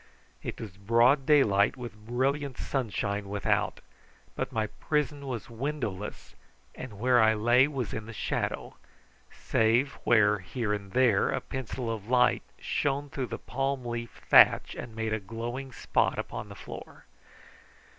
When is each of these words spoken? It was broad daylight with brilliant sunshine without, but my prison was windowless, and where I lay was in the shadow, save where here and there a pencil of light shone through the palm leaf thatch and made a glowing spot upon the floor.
It 0.41 0.59
was 0.59 0.71
broad 0.77 1.27
daylight 1.27 1.77
with 1.77 2.07
brilliant 2.07 2.57
sunshine 2.57 3.29
without, 3.29 3.81
but 4.35 4.51
my 4.51 4.65
prison 4.65 5.27
was 5.27 5.47
windowless, 5.47 6.33
and 6.73 6.97
where 6.97 7.21
I 7.21 7.35
lay 7.35 7.67
was 7.67 7.93
in 7.93 8.07
the 8.07 8.11
shadow, 8.11 8.77
save 9.29 9.99
where 10.03 10.39
here 10.39 10.73
and 10.73 10.93
there 10.93 11.29
a 11.29 11.39
pencil 11.39 11.91
of 11.93 12.07
light 12.09 12.41
shone 12.57 13.11
through 13.11 13.27
the 13.27 13.37
palm 13.37 13.85
leaf 13.85 14.19
thatch 14.27 14.73
and 14.73 14.95
made 14.95 15.13
a 15.13 15.19
glowing 15.19 15.71
spot 15.71 16.17
upon 16.17 16.49
the 16.49 16.55
floor. 16.55 17.05